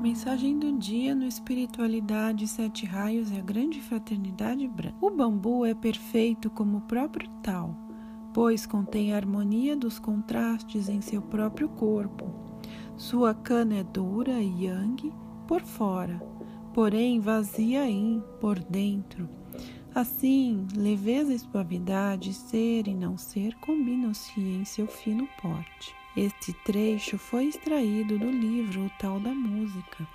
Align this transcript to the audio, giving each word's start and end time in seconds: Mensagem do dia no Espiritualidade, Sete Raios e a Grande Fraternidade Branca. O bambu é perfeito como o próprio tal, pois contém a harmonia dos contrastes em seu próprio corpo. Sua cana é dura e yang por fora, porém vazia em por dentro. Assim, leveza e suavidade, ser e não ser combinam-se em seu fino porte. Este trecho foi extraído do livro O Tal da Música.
Mensagem 0.00 0.58
do 0.58 0.72
dia 0.78 1.14
no 1.14 1.26
Espiritualidade, 1.26 2.48
Sete 2.48 2.86
Raios 2.86 3.30
e 3.30 3.36
a 3.36 3.42
Grande 3.42 3.82
Fraternidade 3.82 4.66
Branca. 4.66 4.96
O 4.98 5.10
bambu 5.10 5.66
é 5.66 5.74
perfeito 5.74 6.48
como 6.48 6.78
o 6.78 6.80
próprio 6.80 7.28
tal, 7.42 7.76
pois 8.32 8.64
contém 8.64 9.12
a 9.12 9.16
harmonia 9.16 9.76
dos 9.76 9.98
contrastes 9.98 10.88
em 10.88 11.02
seu 11.02 11.20
próprio 11.20 11.68
corpo. 11.68 12.34
Sua 12.96 13.34
cana 13.34 13.76
é 13.76 13.84
dura 13.84 14.40
e 14.40 14.64
yang 14.64 15.12
por 15.46 15.60
fora, 15.60 16.18
porém 16.72 17.20
vazia 17.20 17.86
em 17.86 18.22
por 18.40 18.58
dentro. 18.58 19.28
Assim, 19.94 20.66
leveza 20.74 21.34
e 21.34 21.38
suavidade, 21.38 22.32
ser 22.32 22.88
e 22.88 22.94
não 22.94 23.18
ser 23.18 23.54
combinam-se 23.56 24.40
em 24.40 24.64
seu 24.64 24.86
fino 24.86 25.28
porte. 25.42 25.99
Este 26.16 26.52
trecho 26.52 27.16
foi 27.18 27.46
extraído 27.46 28.18
do 28.18 28.28
livro 28.28 28.86
O 28.86 28.90
Tal 28.98 29.20
da 29.20 29.30
Música. 29.30 30.08